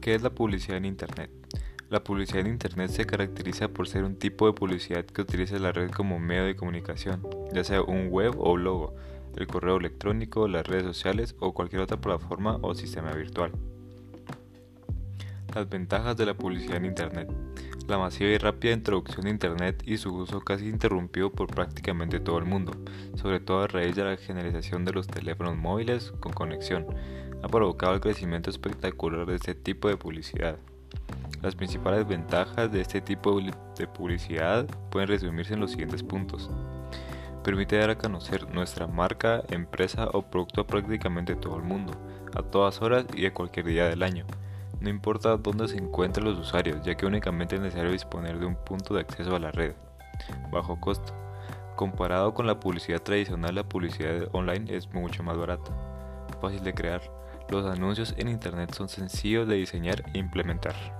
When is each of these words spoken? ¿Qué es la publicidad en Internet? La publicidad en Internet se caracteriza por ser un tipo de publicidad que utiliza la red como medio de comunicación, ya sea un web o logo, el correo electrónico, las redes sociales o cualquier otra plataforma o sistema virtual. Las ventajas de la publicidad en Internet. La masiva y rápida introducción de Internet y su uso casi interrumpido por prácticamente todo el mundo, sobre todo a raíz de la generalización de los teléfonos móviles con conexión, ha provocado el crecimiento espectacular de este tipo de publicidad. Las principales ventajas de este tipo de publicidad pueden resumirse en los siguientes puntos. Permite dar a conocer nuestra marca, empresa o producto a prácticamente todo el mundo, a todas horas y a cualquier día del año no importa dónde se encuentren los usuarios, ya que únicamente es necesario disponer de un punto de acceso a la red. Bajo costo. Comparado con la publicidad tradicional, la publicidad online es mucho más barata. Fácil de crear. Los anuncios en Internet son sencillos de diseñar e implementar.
¿Qué 0.00 0.14
es 0.14 0.22
la 0.22 0.30
publicidad 0.30 0.78
en 0.78 0.86
Internet? 0.86 1.30
La 1.90 2.02
publicidad 2.02 2.40
en 2.40 2.46
Internet 2.46 2.90
se 2.90 3.04
caracteriza 3.04 3.68
por 3.68 3.86
ser 3.86 4.04
un 4.04 4.16
tipo 4.16 4.46
de 4.46 4.54
publicidad 4.54 5.04
que 5.04 5.20
utiliza 5.20 5.58
la 5.58 5.72
red 5.72 5.90
como 5.90 6.18
medio 6.18 6.46
de 6.46 6.56
comunicación, 6.56 7.20
ya 7.52 7.64
sea 7.64 7.82
un 7.82 8.08
web 8.08 8.34
o 8.38 8.56
logo, 8.56 8.94
el 9.36 9.46
correo 9.46 9.76
electrónico, 9.76 10.48
las 10.48 10.66
redes 10.66 10.84
sociales 10.84 11.36
o 11.38 11.52
cualquier 11.52 11.82
otra 11.82 12.00
plataforma 12.00 12.58
o 12.62 12.74
sistema 12.74 13.12
virtual. 13.12 13.52
Las 15.54 15.68
ventajas 15.68 16.16
de 16.16 16.24
la 16.24 16.34
publicidad 16.34 16.76
en 16.76 16.86
Internet. 16.86 17.30
La 17.86 17.98
masiva 17.98 18.30
y 18.30 18.38
rápida 18.38 18.72
introducción 18.72 19.24
de 19.24 19.32
Internet 19.32 19.82
y 19.84 19.98
su 19.98 20.14
uso 20.14 20.40
casi 20.40 20.66
interrumpido 20.66 21.30
por 21.30 21.48
prácticamente 21.48 22.20
todo 22.20 22.38
el 22.38 22.46
mundo, 22.46 22.72
sobre 23.16 23.40
todo 23.40 23.64
a 23.64 23.66
raíz 23.66 23.96
de 23.96 24.04
la 24.04 24.16
generalización 24.16 24.86
de 24.86 24.92
los 24.92 25.08
teléfonos 25.08 25.58
móviles 25.58 26.12
con 26.20 26.32
conexión, 26.32 26.86
ha 27.42 27.48
provocado 27.48 27.94
el 27.94 28.00
crecimiento 28.00 28.50
espectacular 28.50 29.26
de 29.26 29.36
este 29.36 29.54
tipo 29.54 29.88
de 29.88 29.96
publicidad. 29.96 30.56
Las 31.42 31.54
principales 31.54 32.06
ventajas 32.06 32.70
de 32.70 32.80
este 32.80 33.00
tipo 33.00 33.40
de 33.40 33.86
publicidad 33.86 34.66
pueden 34.90 35.08
resumirse 35.08 35.54
en 35.54 35.60
los 35.60 35.70
siguientes 35.70 36.02
puntos. 36.02 36.50
Permite 37.42 37.78
dar 37.78 37.90
a 37.90 37.98
conocer 37.98 38.52
nuestra 38.52 38.86
marca, 38.86 39.42
empresa 39.48 40.08
o 40.12 40.22
producto 40.22 40.60
a 40.60 40.66
prácticamente 40.66 41.34
todo 41.36 41.56
el 41.56 41.62
mundo, 41.62 41.94
a 42.34 42.42
todas 42.42 42.82
horas 42.82 43.06
y 43.14 43.24
a 43.26 43.32
cualquier 43.32 43.66
día 43.66 43.88
del 43.88 44.02
año 44.02 44.26
no 44.80 44.88
importa 44.88 45.36
dónde 45.36 45.68
se 45.68 45.76
encuentren 45.76 46.24
los 46.24 46.38
usuarios, 46.38 46.82
ya 46.82 46.94
que 46.94 47.04
únicamente 47.04 47.56
es 47.56 47.60
necesario 47.60 47.92
disponer 47.92 48.38
de 48.38 48.46
un 48.46 48.56
punto 48.56 48.94
de 48.94 49.02
acceso 49.02 49.36
a 49.36 49.38
la 49.38 49.50
red. 49.50 49.74
Bajo 50.50 50.80
costo. 50.80 51.12
Comparado 51.76 52.32
con 52.34 52.46
la 52.46 52.58
publicidad 52.58 53.02
tradicional, 53.02 53.54
la 53.54 53.68
publicidad 53.68 54.28
online 54.32 54.74
es 54.74 54.90
mucho 54.92 55.22
más 55.22 55.36
barata. 55.36 55.70
Fácil 56.40 56.62
de 56.64 56.74
crear. 56.74 57.02
Los 57.50 57.66
anuncios 57.66 58.14
en 58.16 58.28
Internet 58.28 58.72
son 58.74 58.88
sencillos 58.88 59.48
de 59.48 59.56
diseñar 59.56 60.04
e 60.14 60.18
implementar. 60.18 60.99